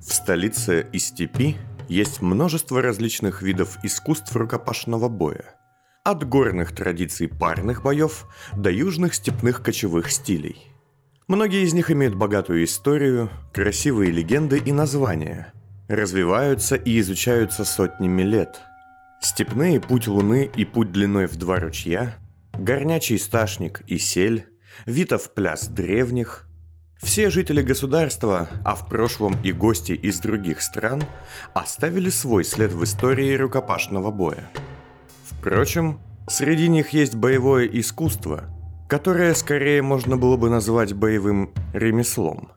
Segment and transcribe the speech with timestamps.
[0.00, 1.56] В столице и степи
[1.88, 5.54] есть множество различных видов искусств рукопашного боя.
[6.04, 8.26] От горных традиций парных боев
[8.56, 10.72] до южных степных кочевых стилей.
[11.28, 15.52] Многие из них имеют богатую историю, красивые легенды и названия,
[15.88, 18.60] развиваются и изучаются сотнями лет.
[19.20, 22.16] Степные путь луны и путь длиной в два ручья,
[22.54, 24.46] горнячий сташник и сель,
[24.86, 26.46] Витов пляс древних.
[27.02, 31.02] Все жители государства, а в прошлом и гости из других стран,
[31.54, 34.50] оставили свой след в истории рукопашного боя.
[35.24, 38.44] Впрочем, среди них есть боевое искусство,
[38.86, 42.52] которое скорее можно было бы назвать боевым ремеслом.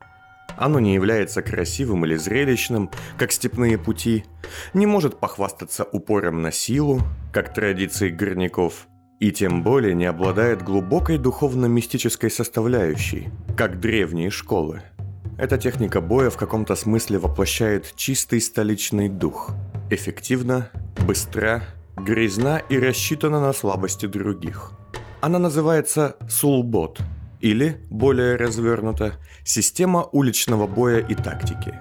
[0.57, 4.25] Оно не является красивым или зрелищным, как степные пути,
[4.73, 8.87] не может похвастаться упором на силу, как традиции горняков–
[9.23, 14.81] и тем более не обладает глубокой духовно-мистической составляющей, как древние школы.
[15.37, 19.51] Эта техника боя в каком-то смысле воплощает чистый столичный дух.
[19.89, 20.71] Эффективна,
[21.07, 21.63] быстра,
[21.95, 24.73] грязна и рассчитана на слабости других.
[25.21, 26.99] Она называется сулбот,
[27.39, 29.13] или, более развернуто,
[29.45, 31.73] система уличного боя и тактики.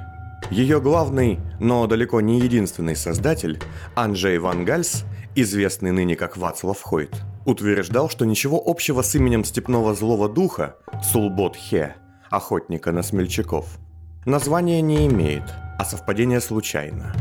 [0.52, 3.58] Ее главный, но далеко не единственный создатель,
[3.96, 7.10] Анджей Ван Гальс, известный ныне как Вацлав Хойт,
[7.44, 10.76] утверждал, что ничего общего с именем степного злого духа
[11.12, 11.94] Сулбот-Хе,
[12.30, 13.78] охотника на смельчаков,
[14.24, 15.44] название не имеет,
[15.78, 17.14] а совпадение случайно.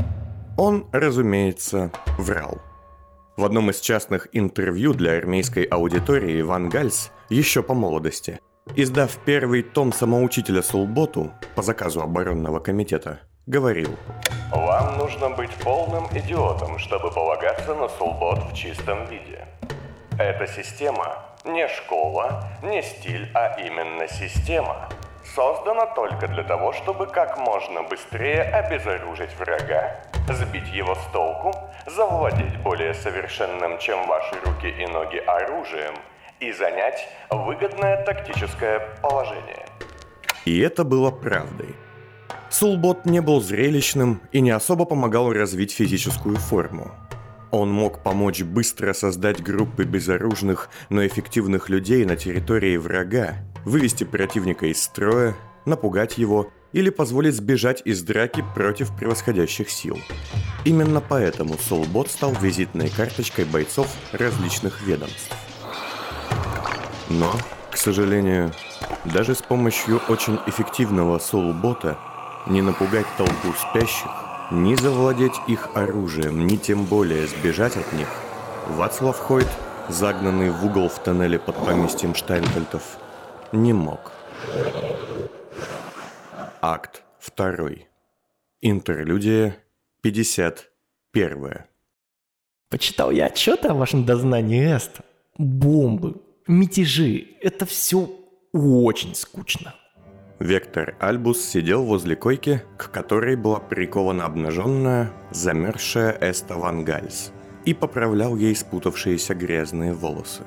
[0.57, 2.59] Он, разумеется, врал.
[3.37, 8.39] В одном из частных интервью для армейской аудитории Ван Гальс, еще по молодости,
[8.75, 13.89] издав первый том самоучителя Сулботу по заказу оборонного комитета, говорил
[14.51, 19.47] «Вам нужно быть полным идиотом, чтобы полагаться на Сулбот в чистом виде.
[20.21, 24.87] Эта система не школа, не стиль, а именно система.
[25.33, 31.51] Создана только для того, чтобы как можно быстрее обезоружить врага, сбить его с толку,
[31.87, 35.95] завладеть более совершенным, чем ваши руки и ноги оружием
[36.39, 39.65] и занять выгодное тактическое положение.
[40.45, 41.75] И это было правдой.
[42.51, 46.91] Сулбот не был зрелищным и не особо помогал развить физическую форму.
[47.51, 53.35] Он мог помочь быстро создать группы безоружных, но эффективных людей на территории врага,
[53.65, 55.35] вывести противника из строя,
[55.65, 59.99] напугать его или позволить сбежать из драки против превосходящих сил.
[60.63, 65.35] Именно поэтому Soulbot стал визитной карточкой бойцов различных ведомств.
[67.09, 67.29] Но,
[67.69, 68.53] к сожалению,
[69.03, 71.97] даже с помощью очень эффективного Soulbot
[72.47, 74.20] не напугать толпу спящих
[74.51, 78.07] ни завладеть их оружием, ни тем более сбежать от них,
[78.67, 79.47] Вацлав Хойт,
[79.87, 82.97] загнанный в угол в тоннеле под поместьем Штайнфельтов,
[83.51, 84.11] не мог.
[86.61, 87.03] Акт
[87.35, 87.69] 2.
[88.61, 89.57] Интерлюдия
[90.01, 91.65] 51.
[92.69, 95.03] Почитал я отчеты о вашем дознании Эста.
[95.37, 98.09] Бомбы, мятежи– это все
[98.51, 99.73] очень скучно.
[100.41, 107.31] Вектор Альбус сидел возле койки, к которой была прикована обнаженная, замерзшая Эста Ван Гальс,
[107.63, 110.41] и поправлял ей спутавшиеся грязные волосы.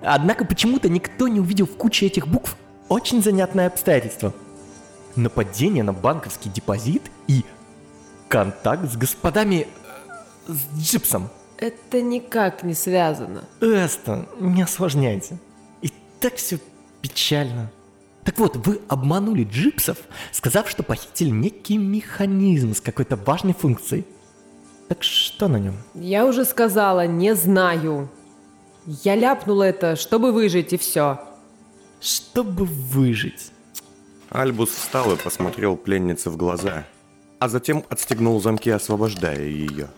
[0.00, 2.56] Однако почему-то никто не увидел в куче этих букв
[2.88, 4.32] очень занятное обстоятельство.
[5.16, 7.44] Нападение на банковский депозит и
[8.28, 9.68] контакт с господами...
[10.48, 11.28] Э, с Джипсом.
[11.58, 13.44] Это никак не связано.
[13.60, 15.36] Эста, не осложняйте.
[15.82, 16.58] И так все
[17.02, 17.70] печально.
[18.26, 19.98] Так вот, вы обманули джипсов,
[20.32, 24.04] сказав, что похитили некий механизм с какой-то важной функцией.
[24.88, 25.76] Так что на нем?
[25.94, 28.10] Я уже сказала, не знаю.
[28.84, 31.20] Я ляпнула это, чтобы выжить, и все.
[32.00, 33.52] Чтобы выжить.
[34.30, 36.84] Альбус встал и посмотрел пленнице в глаза,
[37.38, 39.88] а затем отстегнул замки, освобождая ее.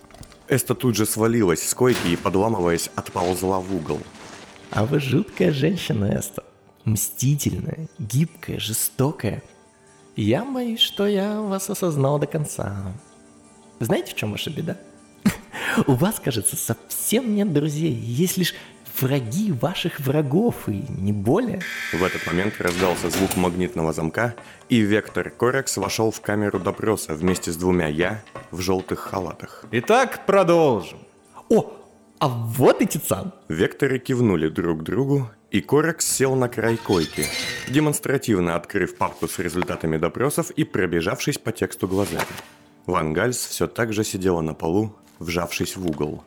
[0.48, 4.00] Эста тут же свалилась с койки и, подламываясь, отползла в угол.
[4.70, 6.44] А вы жуткая женщина, Эста
[6.88, 9.42] мстительная, гибкая, жестокая.
[10.16, 12.92] Я боюсь, что я вас осознал до конца.
[13.78, 14.76] Знаете, в чем ваша беда?
[15.86, 17.92] У вас, кажется, совсем нет друзей.
[17.92, 18.54] Есть лишь
[19.00, 21.60] враги ваших врагов, и не более.
[21.92, 24.34] В этот момент раздался звук магнитного замка,
[24.68, 29.66] и Вектор Корекс вошел в камеру допроса вместе с двумя «я» в желтых халатах.
[29.70, 30.98] Итак, продолжим.
[31.48, 31.72] О,
[32.20, 33.32] а вот и Тицан.
[33.48, 37.24] Векторы кивнули друг другу, и Корекс сел на край койки,
[37.68, 42.26] демонстративно открыв папку с результатами допросов и пробежавшись по тексту глазами.
[42.86, 46.22] Ван Гальс все так же сидела на полу, вжавшись в угол.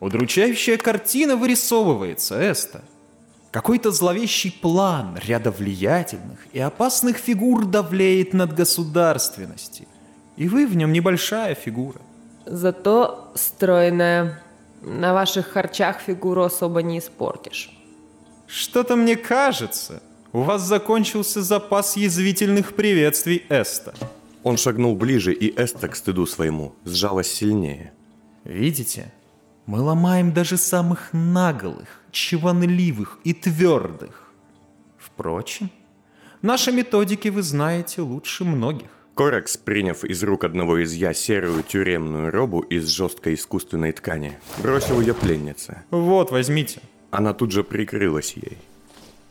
[0.00, 2.84] Удручающая картина вырисовывается, Эста.
[3.50, 9.86] Какой-то зловещий план ряда влиятельных и опасных фигур давлеет над государственностью.
[10.36, 12.00] И вы в нем небольшая фигура.
[12.44, 14.42] Зато стройная.
[14.82, 17.70] На ваших харчах фигуру особо не испортишь.
[18.46, 20.02] Что-то мне кажется,
[20.32, 23.94] у вас закончился запас язвительных приветствий, Эста.
[24.42, 27.92] Он шагнул ближе, и Эста к стыду своему сжалась сильнее.
[28.44, 29.12] Видите?
[29.66, 34.32] Мы ломаем даже самых наголых, чванливых и твердых.
[34.96, 35.70] Впрочем,
[36.42, 38.90] наши методики вы знаете лучше многих.
[39.16, 45.00] Корекс, приняв из рук одного из я серую тюремную робу из жесткой искусственной ткани, бросил
[45.00, 45.84] ее пленнице.
[45.90, 46.80] Вот, возьмите.
[47.10, 48.58] Она тут же прикрылась ей.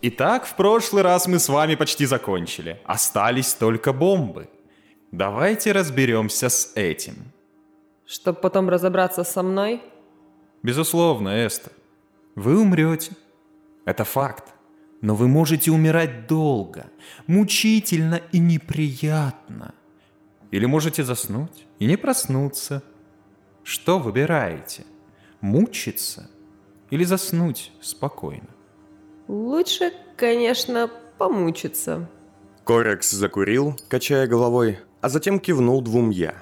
[0.02, 2.82] Итак, в прошлый раз мы с вами почти закончили.
[2.84, 4.50] Остались только бомбы.
[5.12, 7.32] Давайте разберемся с этим.
[8.08, 9.84] Чтоб потом разобраться со мной?
[10.64, 11.72] Безусловно, Эстер.
[12.34, 13.12] Вы умрете.
[13.86, 14.55] Это факт.
[15.02, 16.88] Но вы можете умирать долго,
[17.28, 19.74] мучительно и неприятно.
[20.52, 22.82] Или можете заснуть и не проснуться.
[23.64, 24.86] Что выбираете?
[25.42, 26.30] Мучиться
[26.90, 28.48] или заснуть спокойно?
[29.28, 32.10] Лучше, конечно, помучиться.
[32.64, 36.36] Корекс закурил, качая головой, а затем кивнул двум я.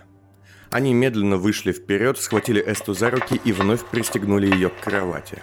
[0.70, 5.42] Они медленно вышли вперед, схватили Эсту за руки и вновь пристегнули ее к кровати.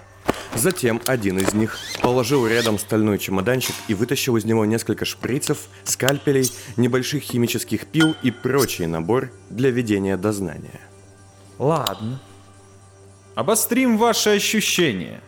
[0.54, 6.50] Затем один из них положил рядом стальной чемоданчик и вытащил из него несколько шприцев, скальпелей,
[6.76, 10.80] небольших химических пил и прочий набор для ведения дознания.
[11.58, 12.20] Ладно.
[13.34, 15.22] Обострим ваши ощущения.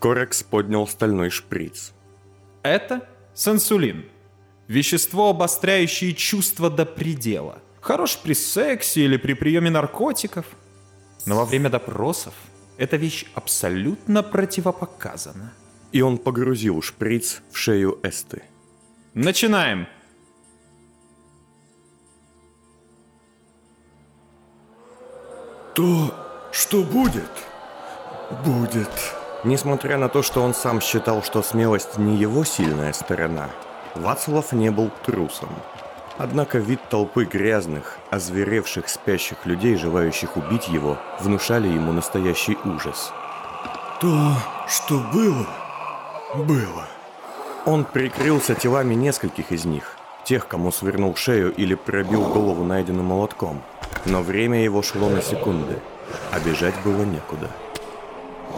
[0.00, 1.92] Корекс поднял стальной шприц.
[2.62, 4.04] Это сенсулин.
[4.66, 7.58] Вещество, обостряющее чувства до предела.
[7.80, 10.44] Хорош при сексе или при приеме наркотиков.
[11.24, 12.34] Но во время допросов
[12.78, 15.52] эта вещь абсолютно противопоказана.
[15.92, 18.42] И он погрузил шприц в шею Эсты.
[19.14, 19.88] Начинаем.
[25.74, 26.14] То,
[26.52, 27.30] что будет,
[28.44, 28.90] будет.
[29.44, 33.50] Несмотря на то, что он сам считал, что смелость не его сильная сторона,
[33.94, 35.50] Вацлав не был трусом.
[36.18, 43.12] Однако вид толпы грязных, озверевших спящих людей, желающих убить его, внушали ему настоящий ужас.
[44.00, 44.32] То,
[44.66, 45.46] что было,
[46.34, 46.86] было.
[47.66, 53.62] Он прикрылся телами нескольких из них, тех, кому свернул шею или пробил голову найденным молотком.
[54.04, 55.78] Но время его шло на секунды,
[56.32, 57.48] а бежать было некуда.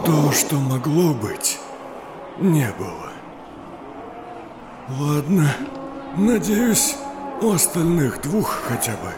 [0.03, 1.59] То, что могло быть,
[2.39, 3.11] не было.
[4.99, 5.53] Ладно,
[6.17, 6.95] надеюсь,
[7.41, 9.11] у остальных двух хотя бы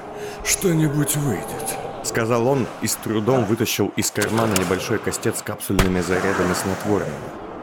[0.46, 1.78] что-нибудь выйдет.
[2.04, 7.12] Сказал он и с трудом вытащил из кармана небольшой кастет с капсульными зарядами снотворного,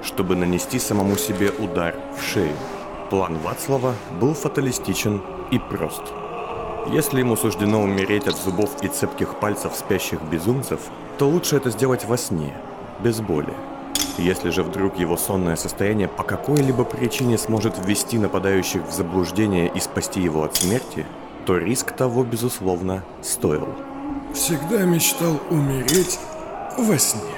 [0.02, 2.54] чтобы нанести самому себе удар в шею.
[3.08, 6.02] План Вацлава был фаталистичен и прост.
[6.88, 10.80] Если ему суждено умереть от зубов и цепких пальцев спящих безумцев,
[11.18, 12.54] то лучше это сделать во сне,
[13.00, 13.54] без боли.
[14.20, 19.80] Если же вдруг его сонное состояние по какой-либо причине сможет ввести нападающих в заблуждение и
[19.80, 21.06] спасти его от смерти,
[21.46, 23.68] то риск того, безусловно, стоил.
[24.34, 26.20] Всегда мечтал умереть
[26.76, 27.32] во сне.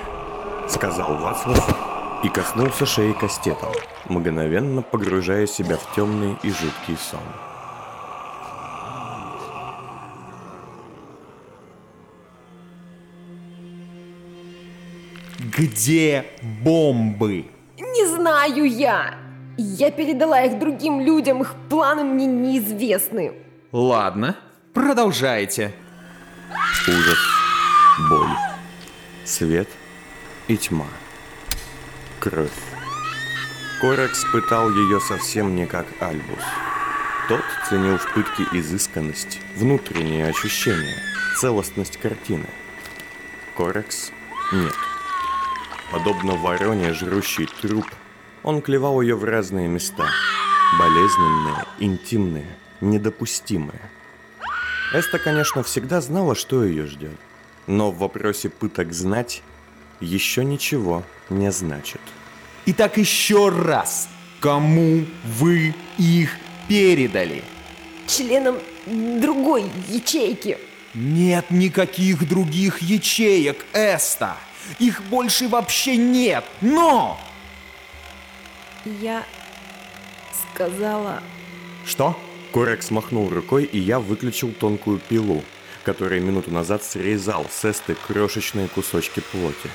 [0.69, 3.71] Сказал Вацлав и коснулся шеи кастетом,
[4.09, 7.21] мгновенно погружая себя в темный и жуткий сон.
[15.57, 16.25] Где
[16.65, 17.45] бомбы?
[17.77, 19.19] Не знаю я.
[19.59, 23.35] Я передала их другим людям, их планы мне неизвестны.
[23.71, 24.39] Ладно,
[24.73, 25.75] продолжайте.
[26.89, 27.19] Ужас,
[28.09, 28.31] боль,
[29.27, 29.69] свет
[30.49, 30.87] и тьма.
[32.19, 32.51] Кровь.
[33.83, 36.45] Корекс пытал ее совсем не как Альбус.
[37.29, 40.97] Тот ценил в пытке изысканность, внутренние ощущения,
[41.39, 42.47] целостность картины.
[43.55, 44.13] Корекс–
[44.53, 44.75] нет.
[45.93, 47.85] Подобно вороне, жрущий труп,
[48.43, 50.07] он клевал ее в разные места.
[50.79, 53.91] Болезненные, интимные, недопустимые.
[54.95, 57.19] Эста, конечно, всегда знала, что ее ждет.
[57.67, 59.43] Но в вопросе пыток знать
[60.01, 62.01] еще ничего не значит.
[62.65, 64.09] Итак, еще раз.
[64.41, 66.31] Кому вы их
[66.69, 67.45] передали?
[68.07, 68.57] Членам
[68.87, 70.57] другой ячейки.
[70.95, 74.39] Нет никаких других ячеек, Эста.
[74.79, 76.45] Их больше вообще нет.
[76.61, 77.19] Но...
[78.85, 79.25] Я
[80.55, 81.23] сказала...
[81.85, 82.17] Что?
[82.53, 85.43] Корекс махнул рукой, и я выключил тонкую пилу,
[85.85, 89.71] которая минуту назад срезал с Эсты крошечные кусочки плоти.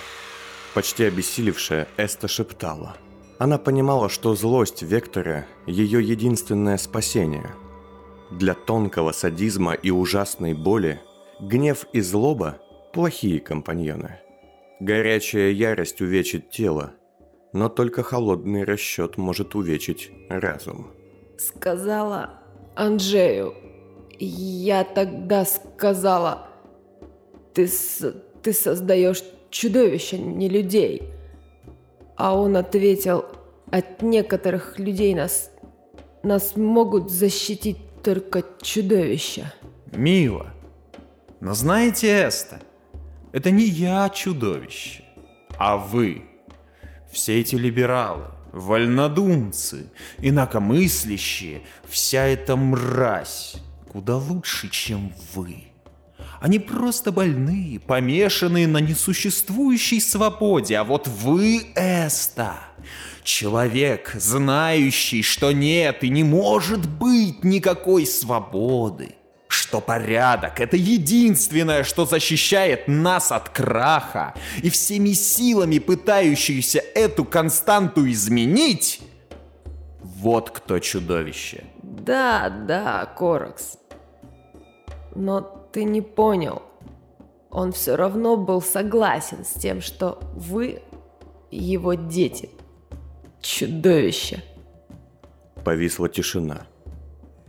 [0.73, 2.97] Почти обессилевшая, Эста шептала.
[3.39, 7.51] Она понимала, что злость Вектора– ее единственное спасение.
[8.29, 11.01] Для тонкого садизма и ужасной боли
[11.39, 12.59] гнев и злоба–
[12.93, 14.19] плохие компаньоны.
[14.79, 16.93] Горячая ярость увечит тело,
[17.51, 20.91] но только холодный расчет может увечить разум.
[21.37, 22.41] Сказала
[22.75, 23.55] Анжею.
[24.19, 26.47] Я тогда сказала,
[27.53, 27.67] ты,
[28.43, 31.11] ты создаешь чудовища, не людей.
[32.15, 33.25] А он ответил,
[33.71, 35.51] от некоторых людей нас,
[36.23, 39.53] нас могут защитить только чудовища.
[39.91, 40.53] Мило.
[41.39, 42.59] Но знаете, Эста,
[43.31, 45.03] это не я чудовище,
[45.57, 46.23] а вы.
[47.11, 53.55] Все эти либералы, вольнодумцы, инакомыслящие, вся эта мразь
[53.91, 55.63] куда лучше, чем вы.
[56.39, 62.57] Они просто больные, помешанные на несуществующей свободе, а вот вы, Эста,
[63.23, 69.15] человек, знающий, что нет и не может быть никакой свободы,
[69.67, 74.33] что порядок— это единственное, что защищает нас от краха,
[74.63, 79.01] и всеми силами пытающиеся эту константу изменить,
[79.99, 81.65] вот кто чудовище.
[81.83, 83.77] Да, да, Коракс.
[85.15, 85.41] Но
[85.73, 86.61] ты не понял.
[87.51, 90.81] Он все равно был согласен с тем, что вы
[91.51, 92.49] его дети.
[93.41, 94.41] Чудовище.
[95.65, 96.67] Повисла тишина.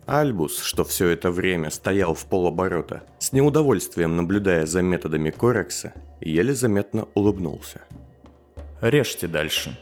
[0.09, 6.55] Альбус, что все это время стоял в полоборота, с неудовольствием наблюдая за методами Корекса, еле
[6.55, 7.83] заметно улыбнулся.
[8.81, 9.79] Режьте дальше.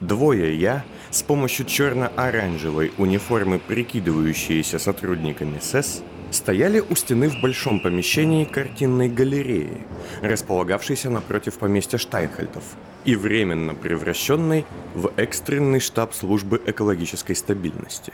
[0.00, 6.02] Двое я с помощью черно-оранжевой униформы, прикидывающиеся сотрудниками СЭС,
[6.36, 9.84] стояли у стены в большом помещении картинной галереи,
[10.22, 12.62] располагавшейся напротив поместья Штайнхальтов
[13.04, 18.12] и временно превращенной в экстренный штаб службы экологической стабильности.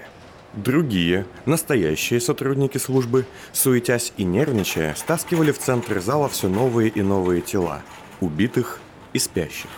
[0.54, 7.40] Другие, настоящие сотрудники службы, суетясь и нервничая, стаскивали в центр зала все новые и новые
[7.40, 7.82] тела,
[8.20, 8.80] убитых
[9.12, 9.70] и спящих.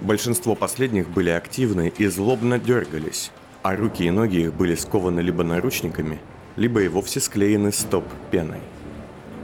[0.00, 3.30] Большинство последних были активны и злобно дергались,
[3.62, 6.20] а руки и ноги их были скованы либо наручниками,
[6.58, 8.60] либо и вовсе склеены стоп пеной.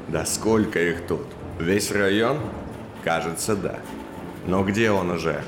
[0.09, 1.27] Да сколько их тут?
[1.61, 2.39] Весь район?
[3.05, 3.79] Кажется, да.
[4.47, 5.43] Но где он уже?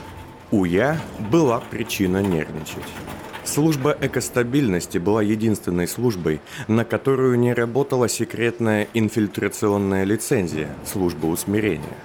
[0.53, 2.87] У Я была причина нервничать.
[3.45, 11.97] Служба экостабильности была единственной службой, на которую не работала секретная инфильтрационная лицензия службы усмирения.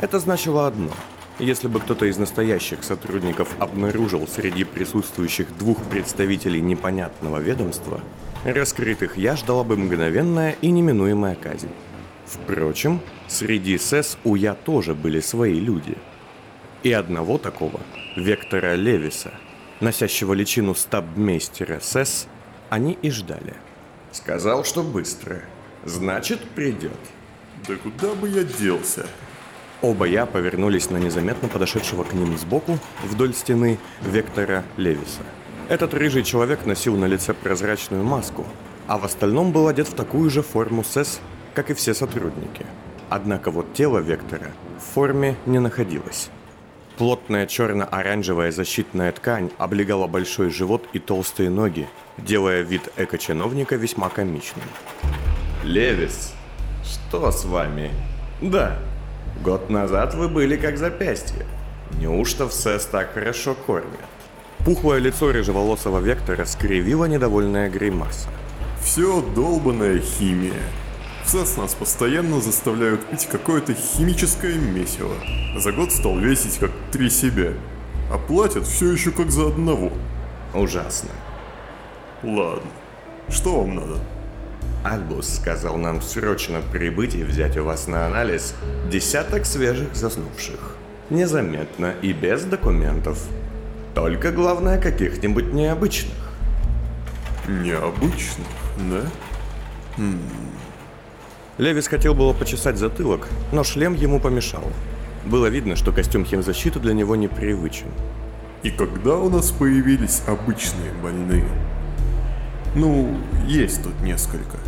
[0.00, 0.92] Это значило одно–
[1.38, 8.00] если бы кто-то из настоящих сотрудников обнаружил среди присутствующих двух представителей непонятного ведомства,
[8.52, 11.70] раскрытых я ждала бы мгновенная и неминуемая казнь.
[12.26, 15.96] Впрочем, среди СЭС у я тоже были свои люди.
[16.82, 17.80] И одного такого,
[18.16, 19.32] Вектора Левиса,
[19.80, 22.26] носящего личину стабмейстера СЭС,
[22.70, 23.54] они и ждали.
[24.12, 25.42] Сказал, что быстро.
[25.84, 26.98] Значит, придет.
[27.68, 29.06] Да куда бы я делся?
[29.82, 35.22] Оба я повернулись на незаметно подошедшего к ним сбоку, вдоль стены, Вектора Левиса.
[35.68, 38.46] Этот рыжий человек носил на лице прозрачную маску,
[38.86, 41.20] а в остальном был одет в такую же форму СЭС,
[41.54, 42.64] как и все сотрудники.
[43.08, 46.30] Однако вот тело Вектора в форме не находилось.
[46.98, 54.64] Плотная черно-оранжевая защитная ткань облегала большой живот и толстые ноги, делая вид эко-чиновника весьма комичным.
[55.64, 56.32] «Левис,
[56.84, 57.90] что с вами?»
[58.40, 58.78] «Да,
[59.42, 61.46] Год назад вы были как запястье.
[62.00, 64.00] Неужто в СЭС так хорошо кормят?
[64.64, 68.28] Пухлое лицо рыжеволосого Вектора скривило недовольная гримаса.
[68.80, 70.62] Все долбанная химия.
[71.24, 75.14] В СЭС нас постоянно заставляют пить какое-то химическое месиво.
[75.56, 77.52] За год стал весить как три себя.
[78.12, 79.92] А платят все еще как за одного.
[80.54, 81.10] Ужасно.
[82.22, 82.70] Ладно.
[83.28, 83.98] Что вам надо?
[84.84, 88.54] Альбус сказал нам срочно прибыть и взять у вас на анализ
[88.88, 90.76] десяток свежих заснувших.
[91.10, 93.18] Незаметно и без документов.
[93.96, 96.12] Только главное каких-нибудь необычных.
[97.48, 98.46] Необычных,
[98.90, 100.04] да?
[101.56, 104.64] Левис хотел было почесать затылок, но шлем ему помешал.
[105.24, 107.86] Было видно, что костюм химзащиты для него непривычен.
[108.62, 111.48] И когда у нас появились обычные больные?
[112.74, 114.58] Ну, есть тут несколько.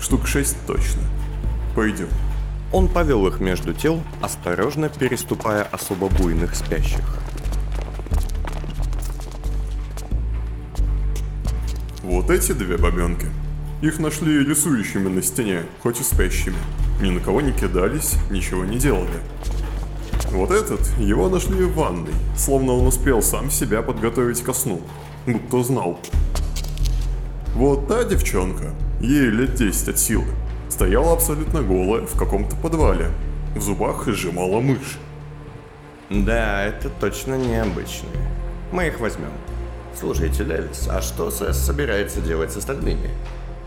[0.00, 1.02] Штук шесть точно.
[1.76, 2.08] Пойдем.
[2.72, 7.23] Он повел их между тел, осторожно переступая особо буйных спящих.
[12.14, 13.26] Вот эти две бабенки.
[13.82, 16.54] Их нашли рисующими на стене, хоть и спящими.
[17.02, 19.18] Ни на кого не кидались, ничего не делали.
[20.30, 24.80] Вот этот, его нашли в ванной, словно он успел сам себя подготовить ко сну,
[25.26, 25.98] будто знал.
[27.56, 30.28] Вот та девчонка, ей лет 10 от силы,
[30.68, 33.10] стояла абсолютно голая в каком-то подвале.
[33.56, 34.98] В зубах сжимала мышь.
[36.10, 38.12] Да, это точно необычные.
[38.70, 39.32] Мы их возьмем.
[39.98, 43.10] Слушайте, Левис, а что СС собирается делать с остальными?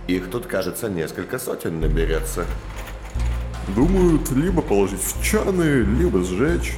[0.08, 2.46] Их тут, кажется, несколько сотен наберется.
[3.76, 6.74] Думают, либо положить в чаны, либо сжечь.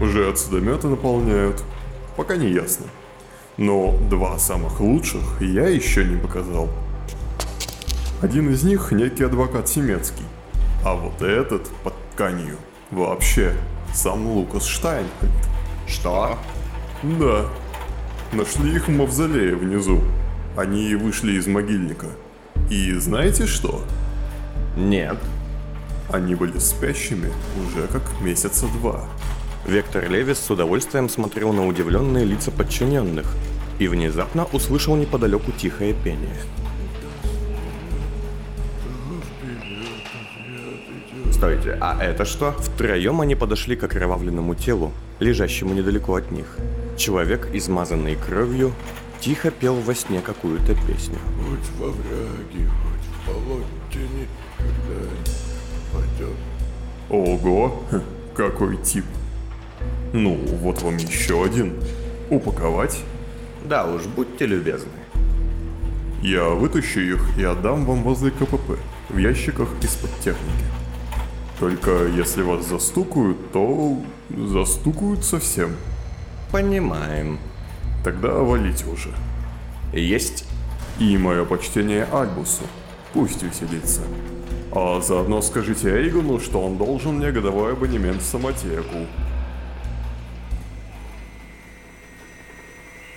[0.00, 1.62] Уже от судомета наполняют.
[2.16, 2.86] Пока не ясно.
[3.56, 6.68] Но два самых лучших я еще не показал.
[8.20, 10.24] Один из них некий адвокат Семецкий.
[10.84, 12.56] А вот этот под тканью
[12.90, 13.54] вообще
[13.94, 15.30] сам Лукас Штайнхальд.
[15.86, 16.38] Что?
[17.02, 17.46] Да.
[18.32, 20.02] Нашли их в мавзолее внизу.
[20.54, 22.08] Они вышли из могильника.
[22.70, 23.82] И знаете что?
[24.76, 25.16] Нет.
[26.12, 29.04] Они были спящими уже как месяца два.
[29.66, 33.34] Вектор Левис с удовольствием смотрел на удивленные лица подчиненных
[33.78, 36.36] и внезапно услышал неподалеку тихое пение.
[41.32, 42.52] Стойте, а это что?
[42.58, 46.58] Втроем они подошли к окровавленному телу, лежащему недалеко от них.
[46.98, 48.72] Человек, измазанный кровью,
[49.20, 51.16] тихо пел во сне какую-то песню.
[51.38, 56.36] Хоть во враге, хоть в болоте никогда не пойдет.
[57.08, 57.84] Ого,
[58.34, 59.04] какой тип.
[60.12, 61.74] Ну, вот вам еще один.
[62.30, 62.98] Упаковать?
[63.64, 64.90] Да уж, будьте любезны.
[66.20, 68.76] Я вытащу их и отдам вам возле КПП,
[69.08, 70.64] в ящиках из-под техники.
[71.60, 75.76] Только если вас застукают, то застукают совсем.
[76.50, 77.38] Понимаем.
[78.04, 79.10] Тогда валите уже.
[79.92, 80.44] Есть
[80.98, 82.64] И мое почтение Альбусу.
[83.12, 84.02] Пусть веселится.
[84.72, 89.06] А заодно скажите Эйгону, что он должен мне годовой абонемент в самотеку.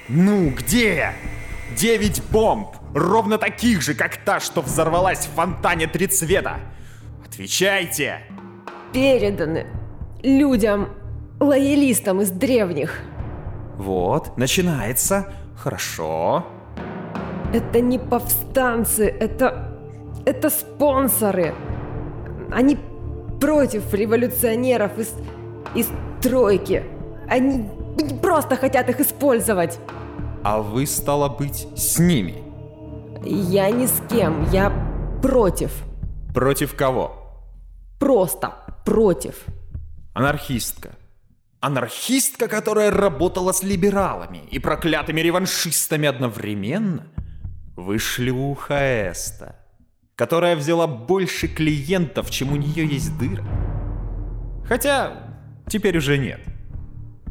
[0.08, 1.14] Ну, где?
[1.76, 6.60] Девять бомб, ровно таких же, как та, что взорвалась в фонтане три цвета.
[7.26, 8.20] Отвечайте!
[8.92, 9.68] Переданы
[10.22, 10.90] людям,
[11.40, 13.00] лоялистам из древних.
[13.82, 15.34] Вот, начинается.
[15.58, 16.46] Хорошо.
[17.52, 19.76] Это не повстанцы, это...
[20.24, 21.56] Это спонсоры.
[22.52, 22.78] Они
[23.40, 25.16] против революционеров из...
[25.74, 25.90] из
[26.22, 26.84] тройки.
[27.28, 27.68] Они
[28.22, 29.80] просто хотят их использовать.
[30.44, 32.44] А вы, стало быть, с ними.
[33.26, 34.72] Я ни с кем, я
[35.24, 35.72] против.
[36.36, 37.16] Против кого?
[38.00, 38.54] Просто
[38.86, 39.44] против.
[40.14, 40.92] Анархистка.
[41.62, 47.06] Анархистка, которая работала с либералами и проклятыми реваншистами одновременно?
[47.76, 49.58] Вы шлюха Эста,
[50.16, 53.44] которая взяла больше клиентов, чем у нее есть дыра.
[54.68, 56.42] Хотя, теперь уже нет.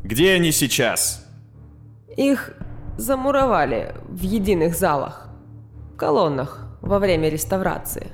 [0.05, 1.27] Где они сейчас?
[2.17, 2.55] Их
[2.97, 5.29] замуровали в единых залах,
[5.93, 8.13] в колоннах во время реставрации.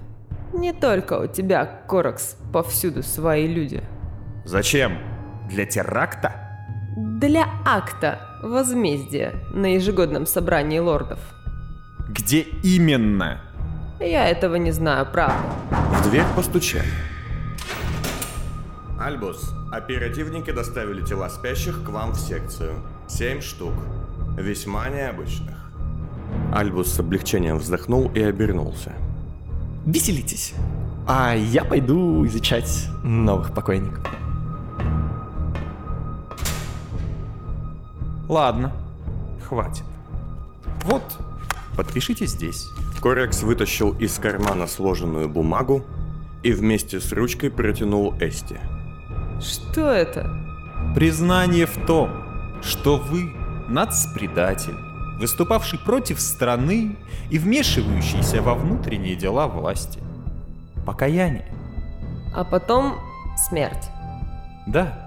[0.54, 3.82] Не только у тебя, Коракс, повсюду свои люди.
[4.46, 5.15] Зачем?
[5.48, 6.32] Для теракта?
[6.96, 11.18] Для акта возмездия на ежегодном собрании лордов.
[12.08, 13.40] Где именно?
[14.00, 15.36] Я этого не знаю, правда.
[15.70, 16.88] В дверь постучали.
[18.98, 22.82] Альбус, оперативники доставили тела спящих к вам в секцию.
[23.08, 23.74] Семь штук.
[24.36, 25.70] Весьма необычных.
[26.52, 28.92] Альбус с облегчением вздохнул и обернулся.
[29.84, 30.54] Веселитесь.
[31.06, 34.04] А я пойду изучать новых покойников.
[38.28, 38.72] Ладно,
[39.48, 39.84] хватит.
[40.84, 41.02] Вот,
[41.76, 42.68] подпишите здесь.
[43.00, 45.84] Корекс вытащил из кармана сложенную бумагу
[46.42, 48.60] и вместе с ручкой протянул Эсти.
[49.40, 50.30] Что это?
[50.94, 52.10] Признание в том,
[52.62, 53.32] что вы
[53.68, 54.76] нацпредатель,
[55.18, 56.96] выступавший против страны
[57.30, 60.00] и вмешивающийся во внутренние дела власти.
[60.84, 61.52] Покаяние.
[62.34, 62.98] А потом
[63.48, 63.90] смерть.
[64.66, 65.06] Да,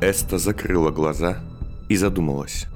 [0.00, 1.38] Эста закрыла глаза
[1.88, 2.66] и задумалась.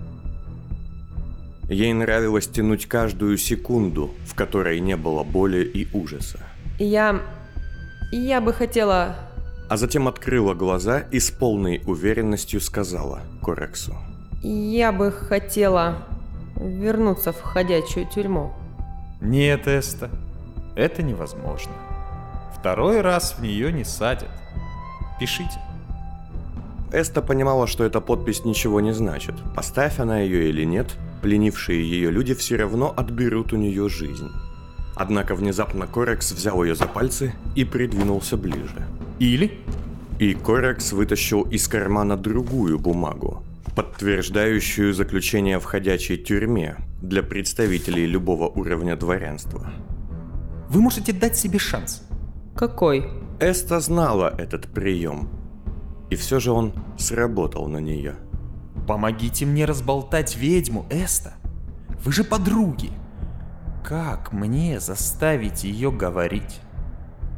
[1.68, 6.40] Ей нравилось тянуть каждую секунду, в которой не было боли и ужаса.
[6.78, 7.22] Я...
[8.10, 9.16] Я бы хотела...
[9.70, 13.94] А затем открыла глаза и с полной уверенностью сказала Корексу.
[14.42, 16.06] Я бы хотела
[16.56, 18.52] вернуться в ходячую тюрьму.
[19.20, 20.10] нет, Эста,
[20.76, 21.72] это невозможно.
[22.58, 24.28] Второй раз в нее не садят.
[25.18, 25.58] Пишите.
[26.92, 29.34] Эста понимала, что эта подпись ничего не значит.
[29.56, 34.30] Поставь она ее или нет, пленившие ее люди все равно отберут у нее жизнь.
[34.94, 38.86] Однако внезапно Корекс взял ее за пальцы и придвинулся ближе.
[39.18, 39.58] Или?
[40.18, 43.42] И Корекс вытащил из кармана другую бумагу,
[43.74, 49.72] подтверждающую заключение в ходячей тюрьме для представителей любого уровня дворянства.
[50.68, 52.02] Вы можете дать себе шанс.
[52.54, 53.08] Какой?
[53.40, 55.30] Эста знала этот прием,
[56.12, 58.16] и все же он сработал на нее.
[58.86, 61.32] Помогите мне разболтать ведьму, Эста.
[62.04, 62.90] Вы же подруги.
[63.82, 66.60] Как мне заставить ее говорить?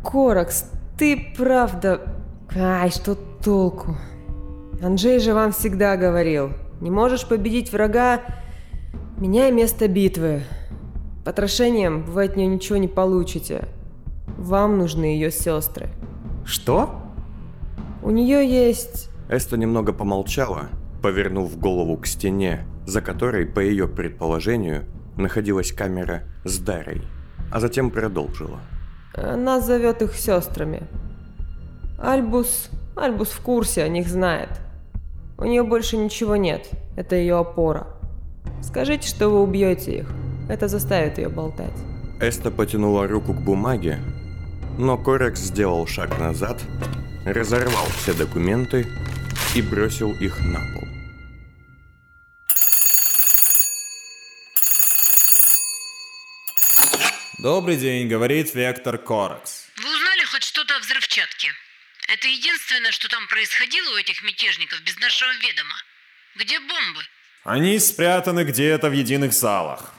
[0.02, 2.16] Коракс, ты правда...
[2.56, 3.96] Ай, что толку?
[4.82, 8.22] Анджей же вам всегда говорил, не можешь победить врага,
[9.18, 10.42] меняй место битвы.
[11.24, 13.68] Потрошением вы от нее ничего не получите.
[14.36, 15.90] Вам нужны ее сестры.
[16.44, 17.03] Что?
[18.04, 19.08] У нее есть...
[19.30, 20.68] Эста немного помолчала,
[21.02, 24.84] повернув голову к стене, за которой, по ее предположению,
[25.16, 27.00] находилась камера с Дарой,
[27.50, 28.60] а затем продолжила.
[29.14, 30.82] Она зовет их сестрами.
[31.98, 32.68] Альбус...
[32.94, 34.50] Альбус в курсе, о них знает.
[35.38, 36.68] У нее больше ничего нет.
[36.96, 37.86] Это ее опора.
[38.62, 40.12] Скажите, что вы убьете их.
[40.50, 41.72] Это заставит ее болтать.
[42.20, 43.98] Эста потянула руку к бумаге,
[44.78, 46.60] но Корекс сделал шаг назад,
[47.24, 48.86] разорвал все документы
[49.54, 50.88] и бросил их на пол.
[57.38, 59.66] Добрый день, говорит Вектор Коракс.
[59.76, 61.48] Вы узнали хоть что-то о взрывчатке?
[62.08, 65.74] Это единственное, что там происходило у этих мятежников без нашего ведома.
[66.36, 67.02] Где бомбы?
[67.44, 69.92] Они спрятаны где-то в единых залах.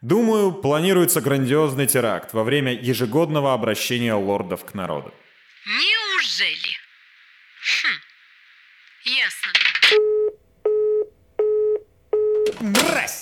[0.00, 5.12] Думаю, планируется грандиозный теракт во время ежегодного обращения лордов к народу.
[6.18, 6.76] Неужели?
[7.60, 8.00] Хм,
[9.04, 9.52] ясно.
[12.60, 13.17] Брось!